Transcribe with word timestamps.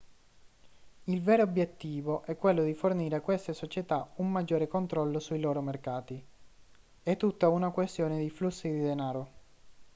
il 1.03 1.21
vero 1.21 1.43
obiettivo 1.43 2.23
è 2.23 2.35
quello 2.35 2.63
di 2.63 2.73
fornire 2.73 3.17
a 3.17 3.21
queste 3.21 3.53
società 3.53 4.09
un 4.15 4.31
maggiore 4.31 4.67
controllo 4.67 5.19
sui 5.19 5.39
loro 5.39 5.61
mercati 5.61 6.19
è 7.03 7.15
tutta 7.17 7.49
una 7.49 7.69
questione 7.69 8.17
di 8.17 8.29
flussi 8.31 8.71
di 8.71 8.79
denaro 8.79 9.29